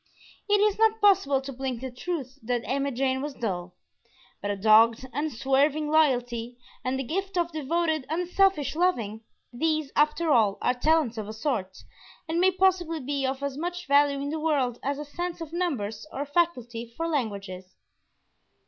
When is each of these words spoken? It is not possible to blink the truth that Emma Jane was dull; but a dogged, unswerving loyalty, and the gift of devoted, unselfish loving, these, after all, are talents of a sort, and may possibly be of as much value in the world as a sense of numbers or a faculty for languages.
It 0.49 0.59
is 0.59 0.79
not 0.79 0.99
possible 0.99 1.41
to 1.41 1.53
blink 1.53 1.79
the 1.81 1.91
truth 1.91 2.39
that 2.41 2.63
Emma 2.65 2.89
Jane 2.91 3.21
was 3.21 3.35
dull; 3.35 3.75
but 4.41 4.49
a 4.49 4.55
dogged, 4.57 5.07
unswerving 5.13 5.91
loyalty, 5.91 6.57
and 6.83 6.97
the 6.97 7.03
gift 7.03 7.37
of 7.37 7.51
devoted, 7.51 8.07
unselfish 8.09 8.75
loving, 8.75 9.21
these, 9.53 9.91
after 9.95 10.31
all, 10.31 10.57
are 10.59 10.73
talents 10.73 11.19
of 11.19 11.27
a 11.27 11.33
sort, 11.33 11.77
and 12.27 12.39
may 12.41 12.49
possibly 12.49 12.99
be 12.99 13.27
of 13.27 13.43
as 13.43 13.59
much 13.59 13.85
value 13.85 14.19
in 14.19 14.31
the 14.31 14.39
world 14.39 14.79
as 14.81 14.97
a 14.97 15.05
sense 15.05 15.39
of 15.39 15.53
numbers 15.53 16.07
or 16.11 16.21
a 16.21 16.25
faculty 16.25 16.91
for 16.97 17.07
languages. 17.07 17.75